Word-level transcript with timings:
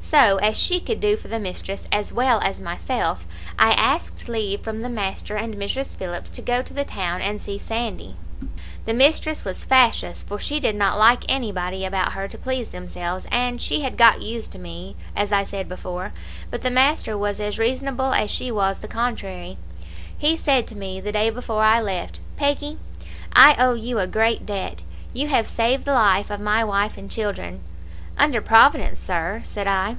So, 0.00 0.38
as 0.38 0.56
she 0.56 0.80
could 0.80 1.00
do 1.00 1.18
for 1.18 1.28
the 1.28 1.38
mistress 1.38 1.86
as 1.92 2.14
well 2.14 2.40
as 2.42 2.62
myself, 2.62 3.26
I 3.58 3.72
asked 3.72 4.26
leave 4.26 4.62
from 4.62 4.80
the 4.80 4.88
master 4.88 5.36
and 5.36 5.54
Mrs. 5.56 5.94
Phillips 5.94 6.30
to 6.30 6.40
go 6.40 6.62
to 6.62 6.72
the 6.72 6.86
town 6.86 7.20
and 7.20 7.42
see 7.42 7.58
Sandy. 7.58 8.16
The 8.86 8.94
mistress 8.94 9.44
was 9.44 9.66
fashious, 9.66 10.22
for 10.24 10.38
she 10.38 10.60
did 10.60 10.76
not 10.76 10.98
like 10.98 11.30
anybody 11.30 11.84
about 11.84 12.12
her 12.14 12.26
to 12.26 12.38
please 12.38 12.70
themselves, 12.70 13.26
and 13.30 13.60
she 13.60 13.82
had 13.82 13.98
got 13.98 14.22
used 14.22 14.50
to 14.52 14.58
me, 14.58 14.96
as 15.14 15.30
I 15.30 15.44
said 15.44 15.68
before; 15.68 16.14
but 16.50 16.62
the 16.62 16.70
master 16.70 17.18
was 17.18 17.38
as 17.38 17.58
reasonable 17.58 18.14
as 18.14 18.30
she 18.30 18.50
was 18.50 18.78
the 18.80 18.88
contrary. 18.88 19.58
"He 20.16 20.38
said 20.38 20.66
to 20.68 20.74
me, 20.74 21.02
the 21.02 21.12
day 21.12 21.28
before 21.28 21.62
I 21.62 21.82
left, 21.82 22.20
'Peggy, 22.38 22.78
I 23.34 23.56
owe 23.58 23.74
you 23.74 23.98
a 23.98 24.06
great 24.06 24.46
debt. 24.46 24.84
You 25.12 25.28
have 25.28 25.46
saved 25.46 25.84
the 25.84 25.92
life 25.92 26.30
of 26.30 26.40
my 26.40 26.64
wife 26.64 26.96
and 26.96 27.10
children.' 27.10 27.60
"'Under 28.20 28.40
Providence, 28.40 28.98
sir,' 28.98 29.40
said 29.44 29.68
I. 29.68 29.94